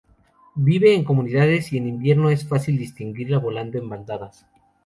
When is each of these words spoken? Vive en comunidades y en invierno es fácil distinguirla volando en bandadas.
Vive 0.55 0.95
en 0.95 1.03
comunidades 1.03 1.71
y 1.71 1.77
en 1.77 1.85
invierno 1.87 2.31
es 2.31 2.47
fácil 2.47 2.75
distinguirla 2.75 3.37
volando 3.37 3.77
en 3.77 3.87
bandadas. 3.87 4.47